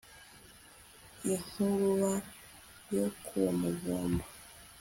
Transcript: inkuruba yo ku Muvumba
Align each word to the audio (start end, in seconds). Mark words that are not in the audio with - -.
inkuruba 1.33 2.11
yo 2.95 3.07
ku 3.23 3.39
Muvumba 3.59 4.25